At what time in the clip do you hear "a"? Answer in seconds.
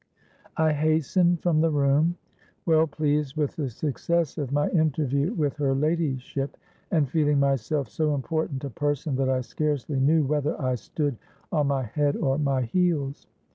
8.63-8.71